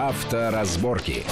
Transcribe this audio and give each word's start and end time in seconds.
Авторазборки. 0.00 1.26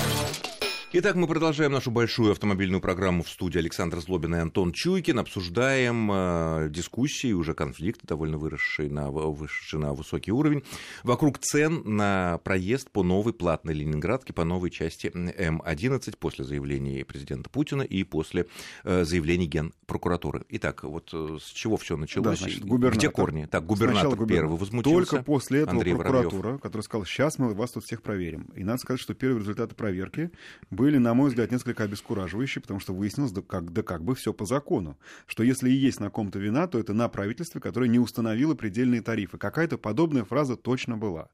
Итак, 0.91 1.17
мы 1.17 1.27
продолжаем 1.27 1.73
нашу 1.73 1.91
большую 1.91 2.33
автомобильную 2.33 2.81
программу 2.81 3.23
в 3.23 3.29
студии 3.29 3.59
Александр 3.59 4.01
Злобин 4.01 4.35
и 4.35 4.39
Антон 4.39 4.73
Чуйкин. 4.73 5.19
Обсуждаем 5.19 6.11
э, 6.11 6.69
дискуссии, 6.71 7.31
уже 7.35 7.53
конфликты, 7.53 8.07
довольно 8.07 8.39
выросшие 8.39 8.89
на, 8.89 9.11
вышедшие 9.11 9.81
на 9.81 9.93
высокий 9.93 10.33
уровень, 10.33 10.65
вокруг 11.03 11.41
цен 11.41 11.83
на 11.85 12.41
проезд 12.43 12.91
по 12.91 13.03
новой 13.03 13.35
платной 13.35 13.75
Ленинградке, 13.75 14.33
по 14.33 14.45
новой 14.45 14.71
части 14.71 15.13
М-11 15.15 16.17
после 16.19 16.47
заявления 16.47 17.05
президента 17.05 17.51
Путина 17.51 17.83
и 17.83 18.03
после 18.03 18.47
э, 18.85 19.05
заявлений 19.05 19.47
Генпрокуратуры. 19.47 20.47
Итак, 20.49 20.85
вот 20.85 21.11
э, 21.13 21.37
с 21.39 21.51
чего 21.51 21.77
все 21.77 21.99
началось? 21.99 22.39
Да, 22.39 22.47
значит, 22.47 22.65
губернатор, 22.65 22.99
Где 22.99 23.11
корни? 23.11 23.45
Так, 23.45 23.67
губернатор 23.67 24.09
Сначала 24.13 24.27
первый 24.27 24.57
возмутился. 24.57 25.11
Только 25.11 25.23
после 25.23 25.61
этого 25.61 25.73
Андрей 25.77 25.95
прокуратура, 25.95 26.37
Воробьев. 26.37 26.63
которая 26.63 26.83
сказала, 26.83 27.05
сейчас 27.05 27.39
мы 27.39 27.53
вас 27.53 27.73
тут 27.73 27.85
всех 27.85 28.01
проверим. 28.01 28.45
И 28.55 28.65
надо 28.65 28.79
сказать, 28.79 29.03
что 29.03 29.13
первые 29.13 29.41
результаты 29.41 29.75
проверки 29.75 30.31
были, 30.79 30.99
на 30.99 31.13
мой 31.13 31.31
взгляд, 31.31 31.51
несколько 31.51 31.83
обескураживающие, 31.83 32.63
потому 32.63 32.79
что 32.79 32.95
выяснилось, 32.95 33.33
да 33.33 33.43
как, 33.43 33.73
да 33.73 33.83
как 33.83 34.05
бы 34.05 34.15
все 34.15 34.33
по 34.33 34.47
закону. 34.47 34.97
Что 35.27 35.43
если 35.43 35.69
и 35.69 35.75
есть 35.75 35.99
на 35.99 36.09
ком-то 36.09 36.39
вина, 36.39 36.69
то 36.69 36.79
это 36.79 36.95
на 36.95 37.09
правительстве, 37.09 37.61
которое 37.61 37.89
не 37.89 37.99
установило 37.99 38.55
предельные 38.55 39.03
тарифы. 39.03 39.39
Какая-то 39.39 39.77
подобная 39.77 40.25
фраза 40.25 40.57
точно 40.57 40.97
была. 40.97 41.31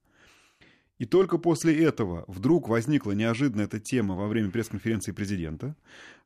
И 0.99 1.05
только 1.05 1.37
после 1.37 1.79
этого 1.85 2.25
вдруг 2.27 2.69
возникла 2.69 3.13
неожиданно 3.13 3.63
эта 3.63 3.81
тема 3.81 4.15
во 4.15 4.29
время 4.29 4.51
пресс-конференции 4.51 5.13
президента, 5.13 5.77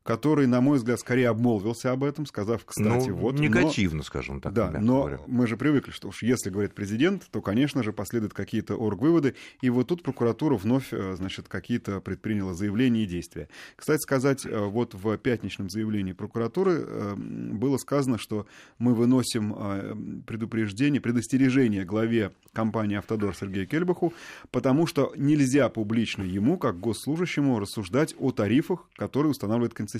который, 0.09 0.47
на 0.47 0.59
мой 0.59 0.79
взгляд, 0.79 0.99
скорее 0.99 1.29
обмолвился 1.29 1.91
об 1.91 2.03
этом, 2.03 2.25
сказав, 2.25 2.65
кстати, 2.65 3.09
ну, 3.09 3.15
вот... 3.15 3.35
но- 3.35 3.43
негативно, 3.43 4.01
скажем 4.01 4.41
так. 4.41 4.53
да, 4.53 4.71
но 4.79 5.01
говоря. 5.01 5.19
мы 5.27 5.45
же 5.45 5.55
привыкли, 5.55 5.91
что 5.91 6.07
уж 6.07 6.23
если 6.23 6.49
говорит 6.49 6.73
президент, 6.73 7.27
то, 7.29 7.43
конечно 7.43 7.83
же, 7.83 7.93
последуют 7.93 8.33
какие-то 8.33 8.73
оргвыводы. 8.73 9.35
И 9.61 9.69
вот 9.69 9.87
тут 9.89 10.01
прокуратура 10.01 10.55
вновь, 10.55 10.87
э, 10.91 11.13
значит, 11.15 11.47
какие-то 11.47 12.01
предприняла 12.01 12.55
заявления 12.55 13.03
и 13.03 13.05
действия. 13.05 13.49
Кстати 13.75 14.01
сказать, 14.01 14.47
э, 14.47 14.57
вот 14.57 14.95
в 14.95 15.15
пятничном 15.19 15.69
заявлении 15.69 16.13
прокуратуры 16.13 16.83
э, 16.87 17.15
было 17.15 17.77
сказано, 17.77 18.17
что 18.17 18.47
мы 18.79 18.95
выносим 18.95 19.53
э, 19.55 19.95
предупреждение, 20.25 20.99
предостережение 20.99 21.85
главе 21.85 22.31
компании 22.51 22.97
«Автодор» 22.97 23.35
Сергею 23.35 23.67
Кельбаху, 23.67 24.11
потому 24.49 24.87
что 24.87 25.13
нельзя 25.15 25.69
публично 25.69 26.23
ему, 26.23 26.57
как 26.57 26.79
госслужащему, 26.79 27.59
рассуждать 27.59 28.15
о 28.17 28.31
тарифах, 28.31 28.89
которые 28.95 29.29
устанавливает 29.29 29.75
концессионер. 29.75 29.98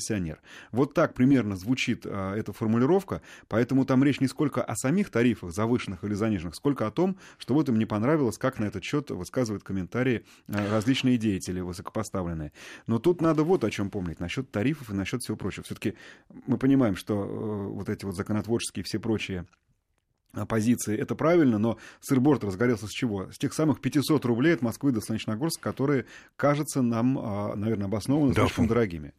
Вот 0.72 0.94
так 0.94 1.14
примерно 1.14 1.56
звучит 1.56 2.06
а, 2.06 2.36
эта 2.36 2.54
формулировка, 2.54 3.22
поэтому 3.48 3.86
там 3.86 4.04
речь 4.04 4.20
не 4.20 4.28
сколько 4.28 4.64
о 4.64 4.76
самих 4.76 5.10
тарифах, 5.10 5.52
завышенных 5.52 6.04
или 6.04 6.14
заниженных, 6.14 6.56
сколько 6.56 6.88
о 6.88 6.92
том, 6.92 7.18
что 7.38 7.54
вот 7.54 7.70
им 7.70 7.78
не 7.78 7.86
понравилось, 7.86 8.38
как 8.38 8.60
на 8.60 8.66
этот 8.66 8.84
счет 8.84 9.10
высказывают 9.12 9.64
комментарии 9.64 10.26
а, 10.48 10.72
различные 10.72 11.18
деятели 11.18 11.60
высокопоставленные. 11.60 12.52
Но 12.88 13.00
тут 13.00 13.22
надо 13.22 13.44
вот 13.44 13.64
о 13.64 13.72
чем 13.72 13.90
помнить, 13.90 14.20
насчет 14.20 14.52
тарифов 14.52 14.90
и 14.90 14.94
насчет 14.94 15.22
всего 15.22 15.38
прочего. 15.38 15.64
Все-таки 15.64 15.96
мы 16.48 16.58
понимаем, 16.58 16.96
что 16.96 17.24
э, 17.24 17.68
вот 17.74 17.90
эти 17.90 18.06
вот 18.06 18.16
законотворческие 18.16 18.84
все 18.84 19.00
прочие 19.00 19.46
оппозиции, 20.34 20.98
это 20.98 21.16
правильно, 21.16 21.58
но 21.58 21.78
сырборд 22.02 22.44
разгорелся 22.44 22.88
с 22.88 22.92
чего? 22.92 23.32
С 23.32 23.38
тех 23.38 23.54
самых 23.54 23.82
500 23.82 24.24
рублей 24.26 24.54
от 24.54 24.62
Москвы 24.62 24.92
до 24.92 25.02
Солнечногорска, 25.02 25.62
которые, 25.62 26.06
кажется, 26.36 26.82
нам, 26.82 27.18
а, 27.18 27.56
наверное, 27.56 27.88
обоснованно 27.88 28.34
Да, 28.34 28.44
слишком 28.44 28.66
фу. 28.66 28.70
дорогими. 28.70 29.14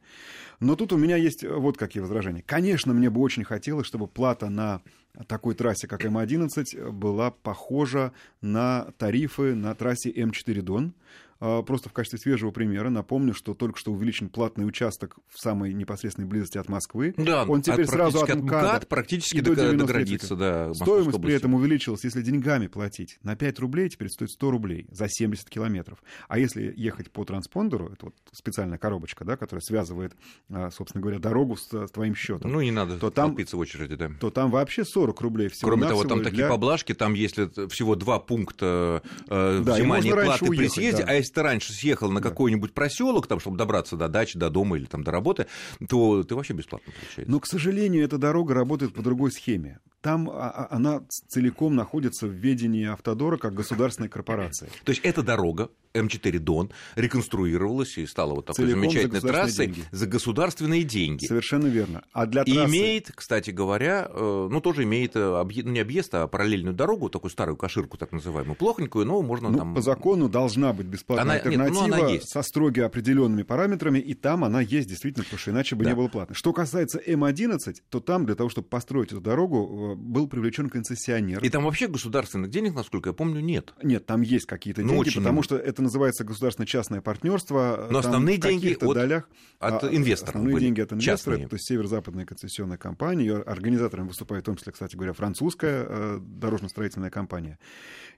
Но 0.61 0.77
тут 0.77 0.93
у 0.93 0.99
меня 0.99 1.17
есть 1.17 1.45
вот 1.45 1.79
какие 1.79 2.03
возражения. 2.03 2.43
Конечно, 2.47 2.93
мне 2.93 3.09
бы 3.11 3.21
очень 3.21 3.45
хотелось, 3.45 3.87
чтобы 3.87 4.07
плата 4.07 4.51
на 4.51 4.83
такой 5.27 5.55
трассе, 5.55 5.89
как 5.89 6.05
М11, 6.05 6.91
была 6.93 7.31
похожа 7.31 8.13
на 8.43 8.93
тарифы 8.99 9.55
на 9.55 9.75
трассе 9.75 10.11
М4 10.11 10.61
Дон. 10.63 10.95
А, 11.41 11.63
Просто 11.63 11.89
в 11.89 11.93
качестве 11.93 12.19
свежего 12.19 12.51
примера 12.51 12.91
напомню, 12.91 13.33
что 13.35 13.55
только 13.55 13.79
что 13.79 13.93
увеличен 13.93 14.29
платный 14.29 14.67
участок 14.67 15.17
в 15.29 15.41
самой 15.41 15.73
непосредственной 15.73 16.29
близости 16.29 16.59
от 16.59 16.69
Москвы. 16.69 17.15
Да, 17.17 17.45
Он 17.45 17.63
теперь 17.63 17.85
от 17.85 17.91
сразу 17.91 18.19
от 18.21 18.29
МКАДа 18.29 18.43
МКАД 18.43 18.89
практически 18.89 19.39
и 19.39 19.41
до 19.41 19.55
до- 19.55 19.63
90 19.63 19.87
доградится 19.87 20.37
до 20.37 20.67
Московской 20.69 20.85
Стоимость 20.85 21.11
при 21.11 21.17
области. 21.17 21.37
этом 21.39 21.55
увеличилась, 21.55 22.05
если 22.05 22.23
деньгами 22.23 22.67
платить, 22.67 23.19
на 23.23 23.37
5 23.37 23.59
рублей 23.61 23.89
теперь 23.89 24.09
стоит 24.09 24.31
100 24.31 24.51
рублей 24.51 24.87
за 24.91 25.07
70 25.09 25.49
километров. 25.49 26.03
А 26.29 26.39
если 26.39 26.73
ехать 26.77 27.11
по 27.11 27.25
транспондеру, 27.25 27.89
это 27.93 28.07
вот 28.07 28.15
специальная 28.33 28.79
коробочка, 28.79 29.25
да, 29.25 29.37
которая 29.37 29.63
связывает, 29.63 30.13
а, 30.51 30.71
собственно 30.71 31.01
говоря, 31.03 31.19
дорогу 31.19 31.57
с, 31.57 31.69
с 31.73 31.91
твоим 31.91 32.15
счетом, 32.15 32.53
Ну, 32.53 32.61
не 32.61 32.71
надо 32.71 32.99
то 32.99 33.11
там- 33.11 33.35
в 33.35 33.55
очереди, 33.59 33.95
да. 33.97 34.11
то 34.21 34.31
там 34.31 34.51
вообще 34.51 34.85
40 34.85 35.21
рублей 35.21 35.49
всего 35.49 35.69
Кроме 35.71 35.87
того, 35.89 36.05
там 36.05 36.23
такие 36.23 36.49
поблажки, 36.49 36.93
там 36.93 37.15
если 37.15 37.47
всего 37.69 37.97
два 37.97 38.19
пункта 38.19 39.03
э, 39.29 39.63
Да, 39.65 39.77
раньше 40.15 40.27
платы 40.41 40.45
при 40.47 40.49
уехать, 40.59 40.73
съезде, 40.73 41.03
да. 41.05 41.11
а 41.11 41.15
если 41.15 41.30
ты 41.33 41.43
раньше 41.43 41.73
съехал 41.73 42.11
на 42.11 42.21
Да. 42.21 42.29
какой-нибудь 42.29 42.73
проселок, 42.75 43.27
там, 43.27 43.41
чтобы 43.41 43.57
добраться 43.57 43.97
до 43.97 44.09
дачи, 44.09 44.39
до 44.39 44.51
дома 44.51 44.77
или 44.77 44.85
там 44.87 45.03
до 45.05 45.11
работы, 45.11 45.47
то 45.89 46.23
ты 46.23 46.35
вообще 46.35 46.53
бесплатно 46.55 46.93
получаешь. 46.93 47.29
Но, 47.29 47.41
к 47.41 47.47
сожалению, 47.47 48.05
эта 48.05 48.19
дорога 48.19 48.55
работает 48.55 48.95
по 48.95 49.03
другой 49.03 49.33
схеме. 49.33 49.79
Там 50.01 50.31
а, 50.31 50.51
а, 50.51 50.75
она 50.75 51.03
целиком 51.29 51.77
находится 51.77 52.27
в 52.27 52.31
ведении 52.31 52.87
Автодора 52.87 53.37
как 53.37 53.53
государственной 53.55 54.09
корпорации. 54.09 54.71
То 54.85 54.91
есть 54.91 55.03
эта 55.05 55.23
дорога 55.23 55.69
М4 55.95 56.39
Дон 56.39 56.71
реконструировалась 56.97 57.99
и 57.99 58.07
стала 58.07 58.35
вот 58.35 58.47
такой 58.47 58.65
Целиком 58.67 58.81
за 58.83 58.89
замечательной 58.91 59.11
государственные 59.21 59.43
трассой 59.45 59.67
деньги. 59.67 59.89
за 59.91 60.07
государственные 60.07 60.83
деньги. 60.85 61.27
Совершенно 61.27 61.67
верно. 61.67 62.03
А 62.13 62.27
для 62.27 62.43
И 62.43 62.53
трассы... 62.55 62.71
имеет, 62.71 63.11
кстати 63.15 63.51
говоря, 63.51 64.09
э, 64.11 64.49
ну 64.51 64.61
тоже 64.61 64.85
имеет 64.85 65.17
э, 65.17 65.21
объе- 65.21 65.63
ну, 65.65 65.73
не 65.73 65.81
объезд, 65.81 66.15
а 66.15 66.27
параллельную 66.29 66.75
дорогу, 66.75 67.09
такую 67.09 67.31
старую 67.31 67.57
коширку, 67.57 67.97
так 67.97 68.13
называемую, 68.13 68.55
плохонькую, 68.57 69.07
но 69.07 69.21
можно 69.23 69.51
Ну, 69.51 69.59
там... 69.59 69.75
по 69.75 69.83
закону 69.83 70.29
должна 70.29 70.73
быть 70.73 70.87
бесплатная 70.87 71.25
Она- 71.25 71.35
нет, 71.35 71.45
ну, 71.59 71.65
альтернатива 71.65 71.97
она 71.97 72.09
есть. 72.15 72.29
со 72.31 72.43
строго 72.43 72.85
определенными 72.87 73.43
параметрами, 73.43 73.99
и 73.99 74.15
там 74.15 74.45
она 74.45 74.61
есть 74.61 74.89
действительно, 74.89 75.25
потому 75.25 75.39
что 75.39 75.51
иначе 75.51 75.77
бы 75.77 75.85
Да. 75.85 75.91
не 75.91 75.97
было 75.97 76.09
платно. 76.09 76.35
Что 76.35 76.53
касается 76.53 77.01
М11, 77.05 77.59
то 77.89 78.01
там 78.01 78.27
для 78.27 78.35
того, 78.35 78.49
чтобы 78.49 78.69
построить 78.69 79.09
эту 79.13 79.21
дорогу, 79.21 79.93
э, 79.93 79.97
был 79.97 80.29
привлечен 80.29 80.69
концессионер. 80.71 81.43
И 81.45 81.49
там 81.49 81.65
вообще 81.65 81.89
государственных 81.89 82.51
денег, 82.51 82.75
насколько 82.75 83.11
я 83.11 83.13
помню, 83.13 83.41
нет. 83.41 83.75
Нет, 83.83 84.07
там 84.07 84.23
есть 84.23 84.47
какие-то 84.47 84.83
Ну, 84.83 84.89
деньги, 84.89 85.09
очень 85.09 85.21
потому 85.21 85.43
что 85.43 85.57
это 85.57 85.80
называется 85.81 86.25
государственно-частное 86.25 87.01
партнерство. 87.01 87.87
Но 87.91 88.01
Там 88.03 88.11
основные 88.11 88.37
деньги 88.39 88.73
от- 88.81 88.95
долях, 88.95 89.29
от 89.59 89.85
а, 89.85 89.89
инвесторов 89.95 90.35
Основные 90.37 90.55
были, 90.55 90.65
деньги 90.65 90.81
от 90.81 90.93
инвестора, 90.93 91.17
частные. 91.17 91.39
это, 91.41 91.49
то 91.51 91.55
есть 91.57 91.67
северо-западная 91.69 92.25
концессионная 92.27 92.79
компания, 92.79 93.25
ее 93.25 93.37
организатором 93.43 94.09
выступает 94.09 94.45
в 94.45 94.47
том 94.47 94.57
числе, 94.57 94.73
кстати 94.73 94.97
говоря, 94.97 95.13
французская 95.13 95.87
э, 95.89 96.19
дорожно-строительная 96.21 97.11
компания. 97.11 97.59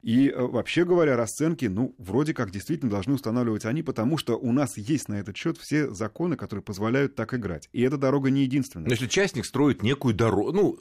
И 0.02 0.28
э, 0.28 0.40
вообще 0.40 0.84
говоря, 0.84 1.16
расценки, 1.16 1.66
ну, 1.66 1.94
вроде 1.98 2.34
как 2.34 2.50
действительно 2.50 2.90
должны 2.90 3.14
устанавливать 3.14 3.64
они, 3.64 3.82
потому 3.82 4.18
что 4.18 4.36
у 4.36 4.52
нас 4.52 4.76
есть 4.76 5.08
на 5.08 5.14
этот 5.20 5.36
счет 5.36 5.58
все 5.58 5.90
законы, 5.92 6.36
которые 6.36 6.62
позволяют 6.62 7.14
так 7.14 7.34
играть. 7.34 7.68
И 7.72 7.82
эта 7.82 7.96
дорога 7.96 8.30
не 8.30 8.42
единственная. 8.42 8.86
Но 8.86 8.92
если 8.92 9.06
частник 9.06 9.46
строит 9.46 9.82
некую 9.82 10.14
дорогу, 10.14 10.52
ну, 10.52 10.78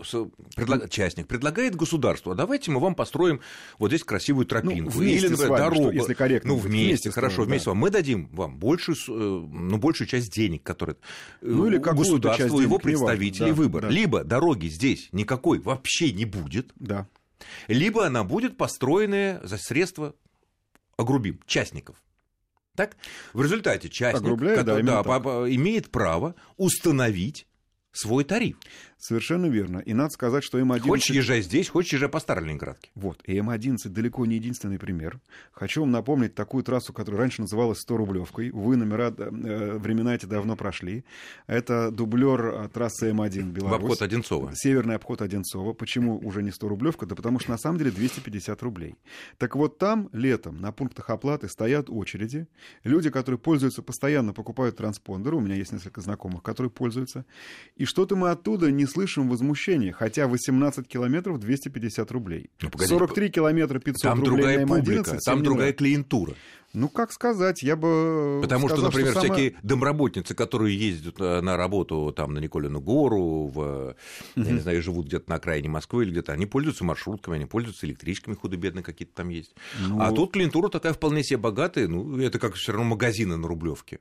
предлаг- 0.56 0.90
частник 0.90 1.28
предлагает 1.28 1.76
государству, 1.76 2.32
а 2.32 2.36
давайте 2.36 2.72
мы 2.72 2.80
вам 2.80 2.96
построим 2.96 3.42
вот 3.78 3.90
здесь 3.90 4.04
красивую 4.04 4.46
тропинку. 4.48 4.92
Ну, 4.96 5.02
Или, 5.04 5.28
например, 5.28 5.58
дорогу. 5.58 5.82
что, 5.84 5.92
если 5.92 6.14
корректно 6.16 6.50
Ну, 6.54 6.58
вместе, 6.72 6.88
вместе 6.90 7.12
хорошо, 7.12 7.32
строим, 7.34 7.50
вместе 7.50 7.66
да. 7.66 7.72
вам. 7.72 7.78
Мы 7.80 7.90
дадим 7.90 8.28
вам 8.32 8.58
большую, 8.58 8.96
э, 8.98 9.12
ну, 9.12 9.78
большую 9.78 10.08
часть 10.08 10.32
денег, 10.34 10.64
которые 10.64 10.96
э, 10.96 11.46
Ну, 11.48 11.68
или 11.68 11.78
у 11.78 11.82
какую-то 11.82 12.10
государства, 12.12 12.46
часть 12.46 12.56
у 12.56 12.60
его 12.60 12.80
представителей 12.80 13.50
да, 13.50 13.56
выбор. 13.56 13.82
да. 13.84 13.90
Либо 13.90 14.24
дороги 14.24 14.68
здесь 14.68 15.10
никакой 15.12 15.60
вообще 15.60 16.12
не 16.12 16.26
будет, 16.26 16.72
Да. 16.76 17.08
либо 17.68 18.06
она 18.06 18.24
будет 18.24 18.58
построенная 18.58 19.40
за 19.44 19.58
средства, 19.58 20.14
огрубим, 20.98 21.40
частников. 21.46 21.96
Так? 22.76 22.96
В 23.34 23.42
результате 23.44 23.90
частник 23.90 24.22
Огрубляю, 24.22 24.56
да, 24.58 24.62
который- 24.64 24.84
да, 24.84 25.04
так. 25.04 25.24
по- 25.24 25.54
имеет 25.54 25.92
право 25.92 26.36
установить 26.58 27.46
свой 27.92 28.24
тариф. 28.24 28.58
Совершенно 28.98 29.48
верно. 29.48 29.80
И 29.80 29.94
надо 29.94 30.12
сказать, 30.12 30.44
что 30.44 30.60
М11... 30.60 30.82
Хочешь, 30.82 31.16
езжай 31.16 31.42
здесь, 31.42 31.70
хочешь, 31.70 31.94
езжай 31.94 32.08
по 32.08 32.20
старой 32.20 32.46
Ленинградке. 32.46 32.92
Вот, 32.94 33.20
и 33.26 33.36
М11 33.38 33.90
далеко 33.90 34.26
не 34.28 34.36
единственный 34.36 34.78
пример. 34.78 35.20
Хочу 35.52 35.82
вам 35.82 35.90
напомнить 35.92 36.36
такую 36.36 36.64
трассу, 36.64 36.94
которая 36.94 37.22
раньше 37.22 37.42
называлась 37.42 37.84
100-рублевкой. 37.84 38.52
Вы 38.52 38.78
номера, 38.78 39.12
э, 39.18 39.78
времена 39.80 40.14
эти 40.14 40.28
давно 40.28 40.56
прошли. 40.56 41.04
Это 41.48 41.90
дублер 41.90 42.46
э, 42.46 42.70
трассы 42.70 43.10
М1 43.10 43.42
В 43.42 43.54
Беларусь. 43.54 43.82
обход 43.82 44.02
Одинцова. 44.04 44.52
Северный 44.54 44.96
обход 44.96 45.24
Одинцова. 45.24 45.74
Почему 45.74 46.20
уже 46.20 46.44
не 46.44 46.52
100 46.52 46.68
рублевка? 46.68 47.08
Да 47.08 47.16
потому 47.16 47.40
что 47.40 47.50
на 47.50 47.58
самом 47.58 47.80
деле 47.80 47.90
250 47.90 48.62
рублей. 48.62 48.96
Так 49.40 49.56
вот 49.56 49.80
там 49.80 50.10
летом 50.14 50.62
на 50.62 50.72
пунктах 50.72 51.10
оплаты 51.10 51.50
стоят 51.50 51.90
очереди. 51.90 52.48
Люди, 52.84 53.10
которые 53.10 53.40
пользуются 53.40 53.82
постоянно, 53.82 54.32
покупают 54.34 54.78
транспондеры. 54.78 55.38
У 55.38 55.42
меня 55.42 55.56
есть 55.56 55.72
несколько 55.72 56.02
знакомых, 56.02 56.44
которые 56.44 56.70
пользуются. 56.70 57.26
И 57.82 57.86
что-то 57.86 58.16
мы 58.16 58.30
оттуда 58.30 58.70
не 58.70 58.86
слышим 58.86 59.28
возмущения, 59.28 59.92
хотя 59.92 60.28
18 60.28 60.88
километров 60.88 61.40
250 61.40 62.12
рублей. 62.12 62.52
Ну, 62.62 62.70
погоди, 62.70 62.90
43 62.90 63.30
километра 63.32 63.80
500 63.80 64.02
там 64.04 64.20
рублей 64.20 64.36
другая 64.36 64.58
на 64.60 64.62
М11. 64.62 64.68
публика, 64.78 65.04
всем 65.04 65.20
там 65.26 65.38
не 65.40 65.44
другая 65.44 65.58
нравится. 65.62 65.78
клиентура. 65.80 66.36
Ну, 66.74 66.90
как 66.90 67.12
сказать, 67.12 67.64
я 67.64 67.76
бы 67.76 68.40
Потому 68.44 68.68
что, 68.68 68.78
сказал, 68.78 68.92
например, 68.92 69.14
самое- 69.14 69.34
всякие 69.34 69.60
домработницы, 69.64 70.36
которые 70.36 70.78
ездят 70.78 71.20
э, 71.20 71.42
на 71.42 71.58
работу 71.58 72.14
там 72.16 72.36
на 72.36 72.38
Николину 72.38 72.80
гору, 72.82 73.48
в, 73.48 73.96
я 74.36 74.52
не 74.52 74.60
знаю, 74.60 74.84
живут 74.84 75.08
где-то 75.08 75.28
на 75.28 75.38
окраине 75.38 75.68
Москвы 75.68 76.04
или 76.04 76.12
где-то, 76.12 76.34
они 76.34 76.46
пользуются 76.46 76.84
маршрутками, 76.84 77.38
они 77.38 77.46
пользуются 77.48 77.88
электричками 77.88 78.36
худо-бедно 78.36 78.84
какие-то 78.84 79.16
там 79.16 79.30
есть. 79.30 79.56
Ну, 79.80 80.00
А 80.00 80.12
тут 80.12 80.34
клиентура 80.34 80.70
такая 80.70 80.94
вполне 80.94 81.24
себе 81.24 81.38
богатая, 81.38 81.88
ну, 81.88 82.20
это 82.20 82.38
как 82.38 82.54
все 82.54 82.74
равно 82.74 82.90
магазины 82.90 83.38
на 83.38 83.48
Рублевке. 83.48 83.98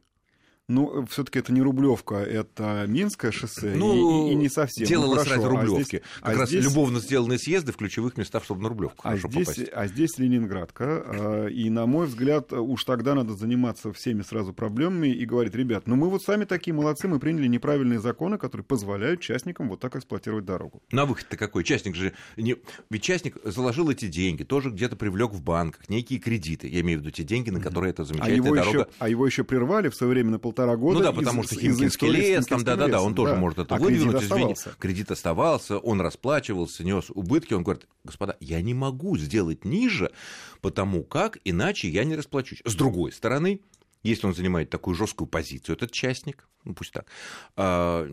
Ну, 0.71 1.05
все-таки 1.07 1.41
это 1.41 1.53
не 1.53 1.63
Рублевка, 1.63 2.15
это 2.17 2.85
Минское 2.87 3.33
шоссе, 3.33 3.75
Ну, 3.77 4.29
и, 4.29 4.33
и 4.33 4.35
не 4.37 4.49
совсем. 4.49 4.85
Ну, 4.85 4.89
Делалось 4.89 5.23
хорошо, 5.27 5.35
ради 5.35 5.45
а 5.45 5.49
Рублевки. 5.67 5.83
здесь- 5.89 6.03
как 6.21 6.35
а 6.37 6.39
раз 6.39 6.49
здесь- 6.49 6.65
любовно 6.65 7.01
сделанные 7.01 7.39
съезды 7.41 7.73
в 7.73 7.77
ключевых 7.77 8.17
местах, 8.17 8.45
чтобы 8.45 8.63
на 8.63 8.69
Рублевку 8.69 9.01
А 9.03 9.09
хорошо 9.11 9.29
здесь, 9.29 9.49
попасть. 9.49 9.69
а 9.75 9.87
здесь 9.89 10.19
Ленинградка. 10.19 11.05
а, 11.07 11.47
И, 11.49 11.69
на 11.71 11.87
мой 11.87 12.07
взгляд, 12.07 12.53
уж 12.53 12.85
тогда 12.85 13.15
надо 13.15 13.35
заниматься 13.35 13.93
всеми 13.93 14.23
сразу 14.23 14.53
проблемами 14.53 15.09
и 15.09 15.27
говорить, 15.27 15.55
ребят, 15.57 15.87
ну 15.89 15.97
мы 15.97 16.09
вот 16.09 16.23
сами 16.23 16.45
такие 16.45 16.73
молодцы, 16.73 17.09
мы 17.09 17.19
приняли 17.19 17.49
неправильные 17.49 17.99
законы, 17.99 18.39
которые 18.39 18.65
позволяют 18.65 19.21
частникам 19.21 19.69
вот 19.69 19.81
так 19.81 19.97
эксплуатировать 19.97 20.45
дорогу. 20.45 20.83
На 20.93 21.05
выход-то 21.05 21.37
какой? 21.37 21.65
Частник 21.65 21.97
же... 21.97 22.13
Не... 22.37 22.57
Ведь 22.91 23.03
частник 23.03 23.37
заложил 23.45 23.91
эти 23.91 24.07
деньги, 24.07 24.45
тоже 24.45 24.71
где-то 24.71 24.95
привлек 24.95 25.33
в 25.33 25.43
банках 25.43 25.89
некие 25.89 26.21
кредиты. 26.21 26.69
Я 26.69 26.81
имею 26.83 26.99
в 27.01 27.03
виду 27.03 27.11
те 27.11 27.25
деньги, 27.25 27.51
на 27.51 27.61
которые 27.61 27.91
эта 27.91 28.03
А 28.03 28.05
замечательная 28.05 28.37
его, 28.37 28.55
дорога... 28.55 28.79
еще, 28.79 28.87
а 29.01 29.09
его 29.09 29.27
еще 29.27 29.43
прервали 29.43 29.89
в 29.89 29.95
свое 29.97 30.13
время 30.13 30.31
на 30.31 30.39
полтора 30.39 30.60
года. 30.77 30.99
Ну 30.99 31.05
да, 31.05 31.11
из- 31.11 31.17
потому 31.17 31.43
что 31.43 31.55
из-за 31.55 31.69
Химкинский 31.69 32.09
лес, 32.09 32.47
там, 32.47 32.65
да-да-да, 32.65 33.03
он 33.03 33.15
тоже 33.15 33.35
да. 33.35 33.39
может 33.39 33.59
это 33.59 33.75
а 33.75 33.79
выдвинуть, 33.79 34.17
извини. 34.17 34.25
оставался. 34.25 34.75
Кредит 34.79 35.11
оставался, 35.11 35.79
он 35.79 36.01
расплачивался, 36.01 36.85
нес 36.85 37.07
убытки, 37.11 37.55
он 37.55 37.63
говорит, 37.63 37.87
господа, 38.05 38.37
я 38.41 38.61
не 38.63 38.75
могу 38.75 39.17
сделать 39.17 39.65
ниже, 39.65 40.11
потому 40.61 41.03
как 41.03 41.39
иначе 41.45 41.89
я 41.89 42.05
не 42.05 42.17
расплачусь. 42.17 42.63
С 42.65 42.75
другой 42.75 43.13
стороны, 43.13 43.61
если 44.03 44.27
он 44.27 44.35
занимает 44.35 44.71
такую 44.71 44.95
жесткую 44.95 45.29
позицию, 45.29 45.77
этот 45.77 45.93
частник, 45.93 46.49
ну 46.65 46.75
пусть 46.75 46.93
так, 46.93 47.07
а, 47.57 48.09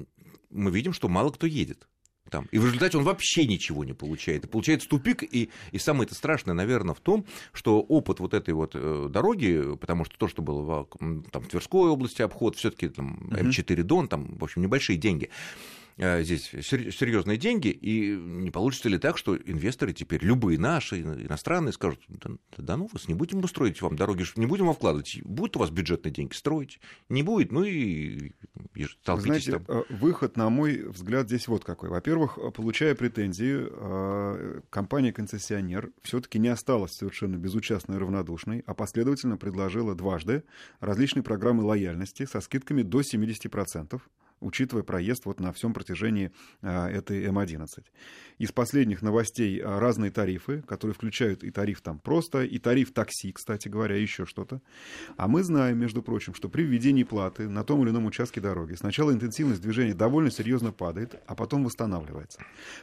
мы 0.50 0.72
видим, 0.72 0.94
что 0.94 1.08
мало 1.08 1.32
кто 1.32 1.48
едет. 1.48 1.88
Там. 2.30 2.48
И 2.52 2.60
в 2.60 2.66
результате 2.66 2.98
он 2.98 3.04
вообще 3.04 3.46
ничего 3.46 3.84
не 3.84 3.94
получает. 3.94 4.46
И 4.46 4.48
получается 4.48 4.90
тупик. 4.90 5.24
И, 5.24 5.50
и 5.72 5.78
самое 5.78 6.06
это 6.06 6.16
страшное, 6.16 6.54
наверное, 6.54 6.94
в 6.94 7.00
том, 7.00 7.26
что 7.54 7.80
опыт 7.80 8.20
вот 8.20 8.34
этой 8.34 8.54
вот 8.54 8.72
э, 8.74 9.08
дороги, 9.10 9.76
потому 9.80 10.06
что 10.06 10.18
то, 10.18 10.28
что 10.28 10.42
было 10.42 10.62
в, 10.62 10.88
там, 11.32 11.44
Тверской 11.44 11.90
области 11.90 12.22
обход, 12.22 12.56
все-таки 12.56 12.90
там 12.90 13.30
М4 13.32 13.84
Дон, 13.84 14.08
там, 14.08 14.36
в 14.38 14.44
общем, 14.44 14.62
небольшие 14.62 14.98
деньги. 14.98 15.30
Э, 15.98 16.24
Здесь 16.24 16.52
сер- 16.62 16.92
серьезные 16.94 17.38
деньги, 17.38 17.70
и 17.70 18.16
не 18.16 18.52
получится 18.52 18.88
ли 18.88 19.00
так, 19.00 19.18
что 19.18 19.36
инвесторы 19.36 19.94
теперь, 19.94 20.24
любые 20.24 20.60
наши, 20.60 21.02
иностранные, 21.02 21.74
скажут, 21.74 22.00
да, 22.08 22.30
да 22.58 22.78
ну 22.78 22.88
вас, 22.94 23.08
не 23.08 23.16
будем 23.16 23.40
мы 23.40 23.48
строить 23.48 23.82
вам 23.82 23.96
дороги, 23.96 24.24
не 24.36 24.46
будем 24.46 24.66
вам 24.68 24.76
вкладывать, 24.76 25.20
будут 25.24 25.56
у 25.58 25.60
вас 25.60 25.72
бюджетные 25.72 26.12
деньги, 26.12 26.34
строить, 26.34 26.80
не 27.10 27.24
будет, 27.24 27.52
ну 27.52 27.64
и, 27.64 28.28
и 28.76 28.84
Вы 28.84 28.90
столкнитесь 29.02 29.46
знаете, 29.46 29.66
там. 29.66 29.78
э, 29.80 29.84
выход, 29.90 30.38
на 30.38 30.50
мой 30.50 30.84
взгляд, 30.84 31.28
здесь 31.28 31.48
вот 31.48 31.64
какой. 31.64 31.90
Во-первых, 31.90 32.38
э, 32.38 32.52
получая 32.52 32.94
претензии, 32.94 33.68
компания-концессионер 34.70 35.92
все-таки 36.04 36.38
не 36.40 36.50
осталась 36.50 36.94
совершенно 36.94 37.38
безучастной 37.38 37.98
и 37.98 38.00
равнодушной, 38.00 38.64
а 38.68 38.74
последовательно 38.74 39.38
предложила 39.38 39.96
дважды 39.96 40.44
различные 40.80 41.24
программы 41.24 41.64
лояльности 41.64 42.26
со 42.26 42.40
скидками 42.42 42.84
до 42.84 43.02
70%, 43.02 44.00
учитывая 44.40 44.84
проезд 44.84 45.26
вот 45.26 45.40
на 45.40 45.52
всем 45.54 45.74
протяжении 45.74 46.32
э, 46.62 46.88
этой 46.90 47.26
М11. 47.26 47.68
Из 48.38 48.52
последних 48.52 49.02
новостей 49.02 49.60
э, 49.60 49.80
разные 49.80 50.12
тарифы, 50.12 50.62
которые 50.62 50.96
включают 50.96 51.44
и 51.44 51.52
тариф 51.52 51.82
там 51.82 52.00
просто, 52.00 52.44
и 52.44 52.58
тариф 52.60 52.94
такси, 52.94 53.32
кстати 53.32 53.68
говоря, 53.68 53.96
еще 53.96 54.26
что-то. 54.26 54.62
А 55.18 55.28
мы 55.28 55.44
знаем, 55.44 55.80
между 55.80 56.02
прочим, 56.02 56.34
что 56.34 56.50
при 56.50 56.64
введении 56.64 57.04
платы 57.04 57.48
на 57.48 57.64
том 57.64 57.84
или 57.84 57.90
ином 57.90 58.06
участке 58.06 58.42
дороги 58.42 58.76
сначала 58.76 59.12
интенсивность 59.12 59.62
движения 59.62 59.94
довольно 59.94 60.32
серьезно 60.32 60.72
падает, 60.72 61.22
а 61.28 61.36
потом 61.36 61.64
восстанавливается. 61.64 62.40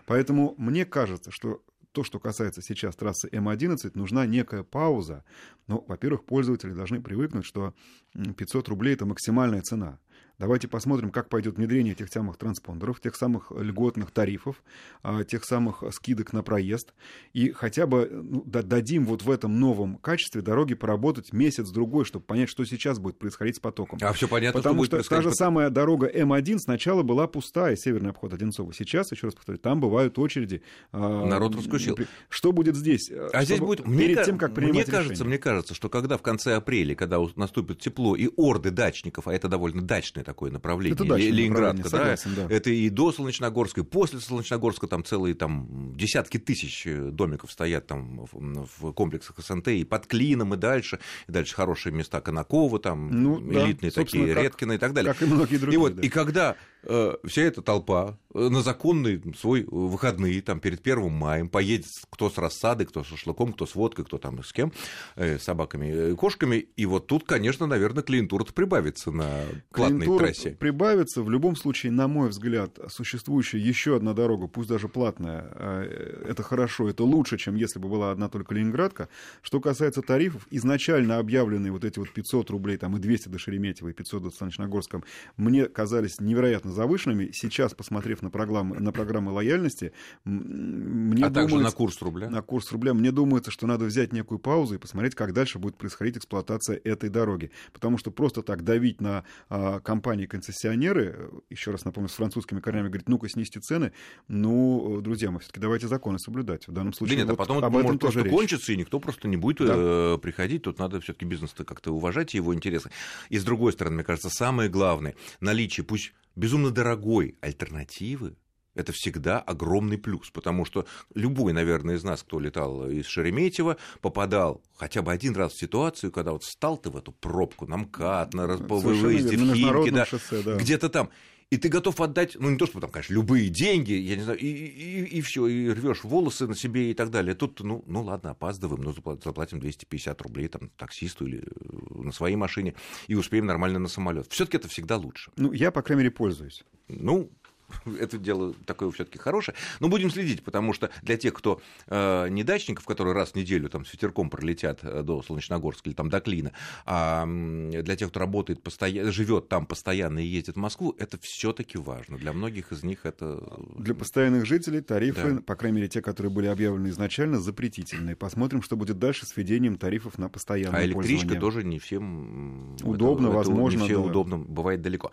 Поэтому 0.06 0.54
мне 0.58 0.84
кажется, 0.84 1.30
что 1.30 1.62
то, 1.94 2.02
что 2.02 2.18
касается 2.18 2.60
сейчас 2.60 2.96
трассы 2.96 3.28
М11, 3.28 3.92
нужна 3.94 4.26
некая 4.26 4.64
пауза. 4.64 5.24
Ну, 5.68 5.84
во-первых, 5.86 6.24
пользователи 6.24 6.72
должны 6.72 7.00
привыкнуть, 7.00 7.46
что 7.46 7.72
м, 8.14 8.34
500 8.34 8.68
рублей– 8.68 8.94
это 8.94 9.06
максимальная 9.06 9.62
цена. 9.62 10.00
Давайте 10.38 10.66
посмотрим, 10.66 11.10
как 11.10 11.28
пойдет 11.28 11.56
внедрение 11.58 11.92
этих 11.92 12.08
самых 12.08 12.36
транспондеров, 12.38 13.00
тех 13.00 13.14
самых 13.14 13.52
льготных 13.52 14.10
тарифов, 14.10 14.62
а, 15.02 15.22
тех 15.22 15.44
самых 15.44 15.84
скидок 15.92 16.32
на 16.32 16.42
проезд. 16.42 16.92
И 17.32 17.52
хотя 17.52 17.86
бы 17.86 18.08
ну, 18.12 18.42
да- 18.44 18.62
дадим 18.62 19.06
вот 19.06 19.22
в 19.22 19.30
этом 19.30 19.60
новом 19.60 19.96
качестве 19.98 20.42
дороги 20.42 20.74
поработать 20.74 21.32
месяц-другой, 21.32 22.04
чтобы 22.04 22.24
понять, 22.24 22.48
что 22.48 22.64
сейчас 22.64 22.98
будет 22.98 23.16
происходить 23.16 23.56
с 23.56 23.60
потоком. 23.60 24.00
А 24.02 24.12
все 24.12 24.26
понятно, 24.26 24.58
Потому 24.60 24.78
будет 24.78 24.88
что 25.04 25.08
та 25.08 25.22
же 25.22 25.30
самая 25.32 25.70
дорога 25.70 26.08
М1 26.08 26.58
сначала 26.58 27.04
была 27.04 27.28
пустая, 27.28 27.76
северный 27.76 28.10
обход 28.10 28.32
Одинцова. 28.34 28.72
Сейчас, 28.74 29.12
еще 29.12 29.28
раз 29.28 29.34
повторю, 29.36 29.58
там 29.58 29.80
бывают 29.80 30.18
очереди. 30.18 30.62
а, 30.90 31.24
Народ 31.26 31.54
раскусил. 31.54 31.96
Что 32.28 32.50
будет 32.50 32.74
здесь? 32.74 33.08
А 33.32 33.44
здесь 33.44 33.58
Чтобы 33.58 33.66
будет, 33.66 33.86
мне, 33.86 33.98
перед 33.98 34.18
ка- 34.18 34.24
тем, 34.24 34.38
как 34.38 34.50
мне 34.50 34.56
принимать 34.66 34.86
кажется, 34.86 35.12
решение. 35.12 35.28
мне 35.28 35.38
кажется, 35.38 35.74
что 35.74 35.88
когда 35.88 36.16
в 36.18 36.22
конце 36.22 36.54
апреля, 36.56 36.96
когда 36.96 37.20
наступит 37.36 37.78
тепло 37.78 38.16
и 38.16 38.28
орды 38.36 38.72
дачников, 38.72 39.28
а 39.28 39.32
это 39.32 39.46
довольно 39.48 39.80
дачное 39.82 40.23
такое 40.24 40.50
направление, 40.50 40.94
Это 40.94 41.04
дачное 41.04 41.30
Ле- 41.30 41.36
Ленинградка, 41.36 41.84
направление, 41.84 42.10
да, 42.10 42.16
согласен, 42.16 42.48
да. 42.48 42.54
это 42.54 42.70
и 42.70 42.88
до 42.88 43.12
Солнечногорска, 43.12 43.80
и 43.82 43.84
после 43.84 44.20
Солнечногорска 44.20 44.86
там 44.88 45.04
целые 45.04 45.34
там 45.34 45.94
десятки 45.96 46.38
тысяч 46.38 46.86
э, 46.86 47.10
домиков 47.10 47.52
стоят 47.52 47.86
там 47.86 48.26
в, 48.32 48.92
комплексах 48.92 49.36
СНТ 49.38 49.68
и 49.68 49.84
под 49.84 50.06
Клином 50.06 50.54
и 50.54 50.56
дальше, 50.56 50.98
и 51.28 51.32
дальше 51.32 51.54
хорошие 51.54 51.92
места 51.92 52.20
Конакова, 52.20 52.78
там 52.78 53.10
Ну, 53.10 53.40
да, 53.40 53.66
элитные 53.66 53.92
собственно, 53.92 54.24
такие, 54.24 54.34
как- 54.34 54.44
Редкины 54.44 54.72
и 54.74 54.78
так 54.78 54.92
далее. 54.94 55.12
Как 55.12 55.22
и 55.22 55.26
многие 55.26 55.56
другие. 55.58 55.74
И 55.74 55.76
вот, 55.78 55.94
да. 55.96 56.02
и 56.02 56.08
когда 56.08 56.56
э, 56.82 57.14
вся 57.26 57.42
эта 57.42 57.62
толпа 57.62 58.18
э, 58.34 58.48
на 58.48 58.62
законный 58.62 59.22
свой 59.38 59.64
выходные, 59.64 60.40
там, 60.42 60.60
перед 60.60 60.82
первым 60.82 61.12
маем, 61.12 61.48
поедет 61.48 61.86
кто 62.10 62.30
с 62.30 62.38
рассадой, 62.38 62.86
кто 62.86 63.02
с 63.04 63.06
шашлыком, 63.06 63.52
кто 63.52 63.66
с 63.66 63.74
водкой, 63.74 64.04
кто 64.04 64.18
там 64.18 64.42
с 64.42 64.52
кем, 64.52 64.72
э, 65.16 65.38
с 65.38 65.42
собаками, 65.42 66.12
и 66.12 66.14
кошками, 66.14 66.56
и 66.56 66.86
вот 66.86 67.06
тут, 67.06 67.24
конечно, 67.24 67.66
наверное, 67.66 68.02
клиентура 68.02 68.44
прибавится 68.44 69.10
на 69.10 69.42
платной 69.72 70.06
Клиентура 70.18 70.26
трассе. 70.42 70.56
прибавится. 70.58 71.22
В 71.22 71.30
любом 71.30 71.56
случае, 71.56 71.92
на 71.92 72.08
мой 72.08 72.28
взгляд, 72.28 72.78
существующая 72.88 73.58
еще 73.58 73.96
одна 73.96 74.14
дорога, 74.14 74.46
пусть 74.46 74.68
даже 74.68 74.88
платная, 74.88 75.48
э, 75.54 76.24
это 76.28 76.42
хорошо, 76.42 76.88
это 76.88 77.04
лучше, 77.04 77.38
чем 77.38 77.54
если 77.54 77.78
бы 77.78 77.88
была 77.88 78.10
одна 78.10 78.28
только 78.28 78.54
Ленинградка. 78.54 79.08
Что 79.42 79.60
касается 79.60 80.02
тарифов, 80.02 80.46
изначально 80.50 81.18
объявленные 81.18 81.72
вот 81.72 81.84
эти 81.84 81.98
вот 81.98 82.10
500 82.12 82.50
рублей, 82.50 82.76
там 82.76 82.96
и 82.96 83.00
200 83.00 83.28
до 83.28 83.38
Шереметьево, 83.38 83.88
и 83.88 83.92
500 83.92 84.22
до 84.22 84.30
Солнечногорском, 84.30 85.04
мне 85.36 85.66
казались 85.66 86.20
невероятно 86.20 86.72
завышенными. 86.72 87.30
Сейчас, 87.32 87.74
посмотрев 87.74 88.22
на 88.22 88.30
программы, 88.30 88.78
на 88.78 88.92
программы 88.92 89.32
лояльности, 89.32 89.92
мне 90.24 91.24
а 91.24 91.30
также 91.30 91.54
на 91.56 91.60
думается- 91.60 91.76
курс 91.76 92.02
рубля. 92.02 92.30
на 92.30 92.42
курс 92.42 92.72
рубля. 92.72 92.94
Мне 92.94 93.12
думается, 93.12 93.50
что 93.50 93.66
надо 93.66 93.84
взять 93.84 94.12
некую 94.12 94.38
паузу 94.38 94.74
и 94.74 94.78
посмотреть, 94.78 95.14
как 95.14 95.32
дальше 95.32 95.58
будет 95.58 95.76
происходить 95.76 96.16
эксплуатация 96.16 96.80
этой 96.84 97.08
дороги. 97.10 97.50
Потому 97.72 97.98
что 97.98 98.10
просто 98.10 98.42
так 98.42 98.64
давить 98.64 99.00
на 99.00 99.24
а, 99.48 99.80
компании-концессионеры, 100.04 101.30
еще 101.48 101.70
раз 101.70 101.84
напомню, 101.86 102.08
с 102.10 102.14
французскими 102.14 102.60
корнями, 102.60 102.88
говорит, 102.88 103.08
ну-ка 103.08 103.28
снизьте 103.28 103.60
цены, 103.60 103.92
ну, 104.28 105.00
друзья, 105.00 105.30
мы 105.30 105.40
все-таки 105.40 105.60
давайте 105.60 105.88
законы 105.88 106.18
соблюдать. 106.18 106.68
В 106.68 106.72
данном 106.72 106.92
Да 106.92 106.98
случае 106.98 107.16
нет, 107.16 107.26
а 107.28 107.30
вот 107.30 107.38
потом 107.38 107.58
это 107.58 107.66
об 107.68 107.72
этом 107.76 107.86
может 107.86 108.00
тоже 108.02 108.22
речь. 108.22 108.32
кончиться, 108.32 108.72
и 108.72 108.76
никто 108.76 109.00
просто 109.00 109.28
не 109.28 109.38
будет 109.38 109.58
э, 109.60 110.18
приходить. 110.20 110.62
Тут 110.62 110.78
надо 110.78 111.00
все-таки 111.00 111.24
бизнес-то 111.24 111.64
как-то 111.64 111.92
уважать 111.92 112.34
и 112.34 112.36
его 112.36 112.54
интересы. 112.54 112.90
И 113.30 113.38
с 113.38 113.44
другой 113.44 113.72
стороны, 113.72 113.96
мне 113.96 114.04
кажется, 114.04 114.28
самое 114.28 114.68
главное, 114.68 115.14
наличие, 115.40 115.84
пусть 115.84 116.12
безумно 116.36 116.70
дорогой 116.70 117.36
альтернативы, 117.40 118.36
это 118.74 118.92
всегда 118.92 119.40
огромный 119.40 119.98
плюс, 119.98 120.30
потому 120.30 120.64
что 120.64 120.86
любой, 121.14 121.52
наверное, 121.52 121.96
из 121.96 122.04
нас, 122.04 122.22
кто 122.22 122.40
летал 122.40 122.88
из 122.88 123.06
Шереметьево, 123.06 123.76
попадал 124.00 124.62
хотя 124.76 125.02
бы 125.02 125.12
один 125.12 125.34
раз 125.36 125.52
в 125.52 125.58
ситуацию, 125.58 126.12
когда 126.12 126.32
вот 126.32 126.42
встал 126.42 126.76
ты 126.76 126.90
в 126.90 126.96
эту 126.96 127.12
пробку 127.12 127.66
на 127.66 127.76
МКАД, 127.78 128.34
на 128.34 128.46
выезде 128.46 129.36
в 129.36 129.54
Химки, 129.54 129.90
да, 129.90 130.04
шоссе, 130.04 130.42
да. 130.42 130.56
где-то 130.56 130.88
там. 130.88 131.10
И 131.50 131.56
ты 131.56 131.68
готов 131.68 132.00
отдать, 132.00 132.36
ну 132.38 132.50
не 132.50 132.56
то, 132.56 132.66
что 132.66 132.80
там, 132.80 132.90
конечно, 132.90 133.12
любые 133.12 133.48
деньги, 133.48 133.92
я 133.92 134.16
не 134.16 134.22
знаю, 134.22 134.38
и, 134.38 134.46
и, 134.46 135.04
и 135.04 135.20
все, 135.20 135.46
и 135.46 135.70
рвешь 135.70 136.02
волосы 136.02 136.48
на 136.48 136.56
себе 136.56 136.90
и 136.90 136.94
так 136.94 137.10
далее. 137.10 137.34
Тут, 137.34 137.60
ну, 137.60 137.84
ну 137.86 138.02
ладно, 138.02 138.30
опаздываем, 138.30 138.82
но 138.82 138.90
запла- 138.90 139.22
заплатим 139.22 139.60
250 139.60 140.20
рублей 140.22 140.48
там, 140.48 140.70
таксисту 140.76 141.26
или 141.26 141.44
э, 141.44 142.02
на 142.02 142.12
своей 142.12 142.36
машине 142.36 142.74
и 143.06 143.14
успеем 143.14 143.46
нормально 143.46 143.78
на 143.78 143.88
самолет. 143.88 144.26
Все-таки 144.30 144.56
это 144.56 144.68
всегда 144.68 144.96
лучше. 144.96 145.30
Ну, 145.36 145.52
я, 145.52 145.70
по 145.70 145.82
крайней 145.82 146.04
мере, 146.04 146.10
пользуюсь. 146.10 146.64
Ну, 146.88 147.30
это 147.98 148.18
дело 148.18 148.54
такое 148.66 148.90
все-таки 148.90 149.18
хорошее. 149.18 149.56
Но 149.80 149.88
будем 149.88 150.10
следить, 150.10 150.42
потому 150.42 150.72
что 150.72 150.90
для 151.02 151.16
тех, 151.16 151.34
кто 151.34 151.60
э, 151.86 152.28
не 152.28 152.44
дачников, 152.44 152.84
которые 152.84 153.14
раз 153.14 153.32
в 153.32 153.34
неделю 153.36 153.68
там 153.68 153.84
с 153.84 153.92
ветерком 153.92 154.30
пролетят 154.30 154.80
э, 154.82 155.02
до 155.02 155.22
Солнечногорска 155.22 155.88
или 155.88 155.94
там 155.94 156.08
до 156.08 156.20
Клина, 156.20 156.52
а 156.86 157.26
для 157.26 157.96
тех, 157.96 158.10
кто 158.10 158.20
работает 158.20 158.62
постоянно, 158.62 159.12
живет 159.12 159.48
там 159.48 159.66
постоянно 159.66 160.18
и 160.18 160.26
ездит 160.26 160.56
в 160.56 160.58
Москву, 160.58 160.94
это 160.98 161.18
все-таки 161.20 161.78
важно. 161.78 162.18
Для 162.18 162.32
многих 162.32 162.72
из 162.72 162.82
них 162.82 163.04
это... 163.04 163.42
Для 163.76 163.94
постоянных 163.94 164.46
жителей 164.46 164.80
тарифы, 164.80 165.32
да. 165.32 165.40
по 165.40 165.56
крайней 165.56 165.76
мере, 165.76 165.88
те, 165.88 166.02
которые 166.02 166.32
были 166.32 166.46
объявлены 166.46 166.88
изначально, 166.88 167.38
запретительные. 167.40 168.16
Посмотрим, 168.16 168.62
что 168.62 168.76
будет 168.76 168.98
дальше 168.98 169.26
с 169.26 169.36
введением 169.36 169.76
тарифов 169.76 170.18
на 170.18 170.28
постоянное 170.28 170.80
А 170.80 170.84
электричка 170.84 171.36
тоже 171.36 171.64
не 171.64 171.78
всем... 171.78 172.76
Удобно, 172.82 173.28
это, 173.28 173.36
возможно. 173.36 173.78
не 173.78 173.84
всем 173.84 174.02
да. 174.02 174.08
удобно, 174.08 174.38
бывает 174.38 174.82
далеко. 174.82 175.10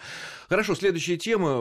Хорошо, 0.50 0.76
следующая 0.76 1.18
тема, 1.18 1.60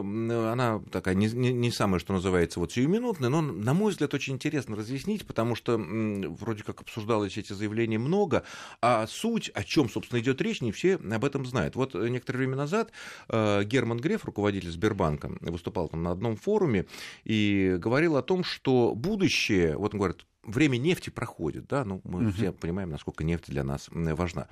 она 0.52 0.79
такая 0.90 1.14
не, 1.14 1.26
не, 1.26 1.52
не 1.52 1.70
самая, 1.70 2.00
что 2.00 2.12
называется, 2.12 2.60
вот 2.60 2.72
сиюминутная, 2.72 3.28
но, 3.28 3.40
на 3.40 3.74
мой 3.74 3.92
взгляд, 3.92 4.14
очень 4.14 4.34
интересно 4.34 4.76
разъяснить, 4.76 5.26
потому 5.26 5.54
что 5.54 5.76
вроде 5.78 6.62
как 6.62 6.80
обсуждалось 6.80 7.36
эти 7.36 7.52
заявления 7.52 7.98
много, 7.98 8.44
а 8.80 9.06
суть, 9.06 9.50
о 9.54 9.64
чем, 9.64 9.88
собственно, 9.88 10.20
идет 10.20 10.40
речь, 10.40 10.60
не 10.60 10.72
все 10.72 10.96
об 10.96 11.24
этом 11.24 11.46
знают. 11.46 11.76
Вот 11.76 11.94
некоторое 11.94 12.38
время 12.38 12.56
назад 12.56 12.92
э, 13.28 13.64
Герман 13.64 13.98
Греф, 13.98 14.24
руководитель 14.24 14.70
Сбербанка, 14.70 15.30
выступал 15.40 15.88
там 15.88 16.02
на 16.02 16.10
одном 16.10 16.36
форуме 16.36 16.86
и 17.24 17.76
говорил 17.78 18.16
о 18.16 18.22
том, 18.22 18.44
что 18.44 18.94
будущее, 18.94 19.76
вот 19.76 19.94
он 19.94 20.00
говорит, 20.00 20.26
время 20.42 20.76
нефти 20.78 21.10
проходит, 21.10 21.66
да, 21.66 21.84
ну, 21.84 22.00
мы 22.04 22.24
uh 22.24 22.32
все 22.32 22.52
понимаем, 22.52 22.90
насколько 22.90 23.24
нефть 23.24 23.46
для 23.48 23.64
нас 23.64 23.88
важна. 23.90 24.48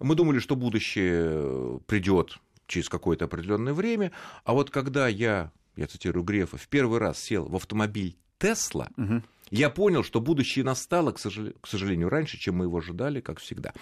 Мы 0.00 0.14
думали, 0.14 0.38
что 0.38 0.56
будущее 0.56 1.80
придет 1.86 2.38
через 2.66 2.88
какое-то 2.88 3.26
определенное 3.26 3.72
время, 3.72 4.12
а 4.44 4.52
вот 4.52 4.70
когда 4.70 5.08
я, 5.08 5.52
я 5.78 5.86
цитирую 5.86 6.24
Грефа, 6.24 6.56
в 6.56 6.68
первый 6.68 6.98
раз 6.98 7.18
сел 7.18 7.46
в 7.46 7.56
автомобиль 7.56 8.16
Тесла, 8.38 8.88
uh 8.96 9.22
я 9.50 9.70
понял, 9.70 10.04
что 10.04 10.20
будущее 10.20 10.64
настало, 10.64 11.12
к 11.12 11.18
сожалению, 11.18 12.08
раньше, 12.08 12.38
чем 12.38 12.56
мы 12.56 12.66
его 12.66 12.78
ожидали, 12.78 13.20
как 13.20 13.40
всегда. 13.40 13.72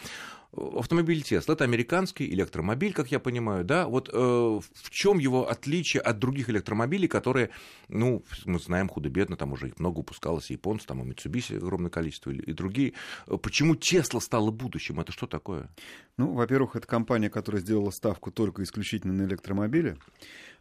Автомобиль 0.52 1.22
Тесла 1.22 1.54
это 1.54 1.64
американский 1.64 2.32
электромобиль, 2.32 2.94
как 2.94 3.10
я 3.10 3.18
понимаю, 3.18 3.64
да. 3.64 3.88
Вот 3.88 4.08
э, 4.10 4.16
в 4.16 4.90
чем 4.90 5.18
его 5.18 5.50
отличие 5.50 6.00
от 6.00 6.18
других 6.18 6.48
электромобилей, 6.48 7.08
которые, 7.08 7.50
ну, 7.88 8.24
мы 8.44 8.58
знаем 8.58 8.88
худо-бедно, 8.88 9.36
там 9.36 9.52
уже 9.52 9.68
их 9.68 9.78
много 9.78 9.98
выпускалось, 9.98 10.50
и 10.50 10.54
японцы, 10.54 10.86
там 10.86 11.02
и 11.02 11.12
Mitsubishi 11.12 11.56
огромное 11.56 11.90
количество, 11.90 12.30
и 12.30 12.52
другие. 12.52 12.94
Почему 13.42 13.74
Тесла 13.74 14.20
стала 14.20 14.50
будущим? 14.50 15.00
Это 15.00 15.12
что 15.12 15.26
такое? 15.26 15.68
Ну, 16.16 16.32
во-первых, 16.32 16.76
это 16.76 16.86
компания, 16.86 17.28
которая 17.28 17.60
сделала 17.60 17.90
ставку 17.90 18.30
только 18.30 18.62
исключительно 18.62 19.12
на 19.12 19.26
электромобили. 19.26 19.98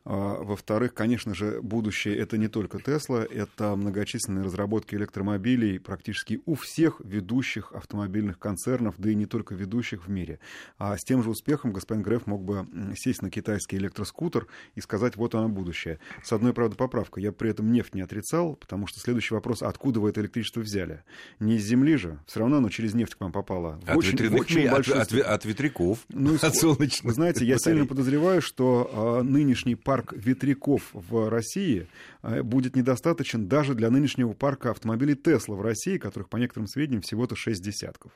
А, 0.06 0.44
во-вторых, 0.44 0.94
конечно 0.94 1.34
же, 1.34 1.62
будущее 1.62 2.16
это 2.18 2.38
не 2.38 2.48
только 2.48 2.80
Тесла, 2.80 3.26
это 3.28 3.76
многочисленные 3.76 4.46
разработки 4.46 4.94
электромобилей 4.94 5.80
практически 5.80 6.42
у 6.46 6.54
всех 6.54 7.02
ведущих 7.04 7.72
автомобильных 7.72 8.38
концернов, 8.38 8.96
да 9.00 9.10
и 9.10 9.16
не 9.16 9.26
только 9.26 9.56
ведущих 9.56 10.06
в 10.06 10.10
мире. 10.12 10.40
А 10.78 10.96
с 10.96 11.04
тем 11.04 11.24
же 11.24 11.32
успехом 11.32 11.74
господин 11.74 12.04
Греф 12.04 12.28
мог 12.28 12.44
бы 12.44 12.68
сесть 12.96 13.24
на 13.24 13.32
китайский 13.32 13.78
электроскутер 13.78 14.46
и 14.76 14.82
сказать, 14.82 15.16
вот 15.16 15.34
оно 15.34 15.50
будущее. 15.50 16.00
С 16.24 16.32
одной, 16.32 16.54
правда, 16.54 16.76
поправкой. 16.76 17.24
Я 17.24 17.32
при 17.32 17.50
этом 17.50 17.72
нефть 17.72 17.96
не 17.96 18.02
отрицал, 18.02 18.56
потому 18.56 18.86
что 18.86 19.00
следующий 19.00 19.34
вопрос, 19.34 19.64
откуда 19.64 20.00
вы 20.00 20.12
это 20.12 20.22
электричество 20.22 20.60
взяли? 20.60 21.04
Не 21.40 21.56
из 21.56 21.64
земли 21.64 21.98
же, 21.98 22.20
все 22.28 22.42
равно 22.42 22.58
оно 22.58 22.70
через 22.70 22.94
нефть 22.94 23.16
к 23.16 23.22
вам 23.22 23.32
попало. 23.32 23.82
От 23.88 23.98
очень, 23.98 24.12
ветряных, 24.12 24.40
очень 24.40 24.68
от, 24.68 24.88
от, 24.88 25.14
от 25.14 25.46
ветряков, 25.46 26.00
ну, 26.10 26.36
от 26.42 26.56
солнечных. 26.56 27.06
Вы 27.06 27.14
знаете, 27.14 27.44
я 27.44 27.58
сильно 27.58 27.88
подозреваю, 27.88 28.44
что 28.44 28.92
а, 28.94 29.24
нынешний 29.24 29.74
парк 29.74 29.95
парк 29.96 30.14
ветряков 30.14 30.90
в 30.92 31.30
России 31.30 31.88
э, 32.22 32.44
будет 32.44 32.76
недостаточен 32.76 33.48
даже 33.48 33.76
для 33.76 33.90
нынешнего 33.90 34.34
парка 34.34 34.72
автомобилей 34.72 35.16
Тесла 35.16 35.56
в 35.56 35.62
России, 35.62 35.98
которых, 35.98 36.28
по 36.28 36.36
некоторым 36.36 36.68
сведениям, 36.68 37.02
всего-то 37.02 37.38
6 37.38 37.64
десятков. 37.64 38.12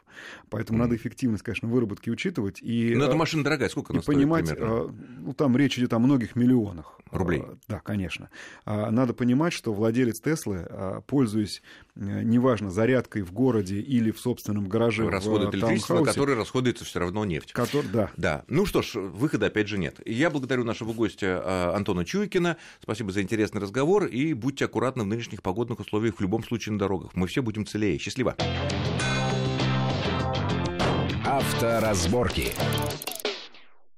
Поэтому 0.50 0.78
mm. 0.78 0.82
надо 0.82 0.96
эффективность, 0.98 1.42
конечно, 1.42 1.70
выработки 1.70 2.10
учитывать. 2.10 2.62
И, 2.62 2.96
Но 2.96 3.06
эта 3.06 3.14
э, 3.14 3.18
машина 3.18 3.46
дорогая, 3.46 3.70
сколько 3.70 3.94
она 3.94 4.00
и 4.00 4.04
стоит 4.04 4.18
понимать, 4.18 4.50
примерно? 4.50 4.74
Э, 4.74 4.90
ну, 5.20 5.34
там 5.34 5.56
речь 5.56 5.80
идет 5.80 5.94
о 5.94 6.00
многих 6.00 6.36
миллионах. 6.36 7.00
Рублей? 7.12 7.44
Да, 7.70 7.80
конечно. 7.80 8.30
А, 8.66 8.92
надо 8.92 9.14
понимать, 9.14 9.54
что 9.54 9.74
владелец 9.74 10.20
Теслы, 10.20 10.68
пользуясь, 11.08 11.62
неважно, 12.00 12.72
зарядкой 12.72 13.22
в 13.24 13.32
городе 13.32 13.80
или 13.80 14.12
в 14.12 14.20
собственном 14.20 14.68
гараже 14.68 15.08
Расходует 15.10 15.54
электричество, 15.54 16.04
которое 16.04 16.36
расходуется 16.36 16.86
все 16.86 17.00
равно 17.00 17.26
нефть. 17.26 17.52
Который, 17.52 17.88
да. 17.92 18.12
да. 18.18 18.44
Ну 18.48 18.66
что 18.66 18.82
ж, 18.82 18.96
выхода 18.96 19.48
опять 19.48 19.68
же 19.68 19.78
нет. 19.78 20.00
Я 20.06 20.30
благодарю 20.30 20.64
нашего 20.64 20.94
гостя 20.94 21.76
Антона 21.76 22.06
Чуйкина. 22.06 22.58
Спасибо 22.82 23.12
за 23.12 23.22
интересный 23.22 23.62
разговор 23.62 24.06
и 24.06 24.34
будьте 24.34 24.66
аккуратны 24.66 25.04
в 25.04 25.08
нынешних 25.08 25.42
погодных 25.42 25.80
условиях 25.80 26.16
в 26.18 26.22
любом 26.22 26.44
случае 26.44 26.74
на 26.74 26.80
дорогах. 26.80 27.12
Мы 27.16 27.28
все 27.28 27.42
будем 27.42 27.66
целее. 27.66 27.98
Счастливо. 27.98 28.36
Авторазборки. 31.26 32.54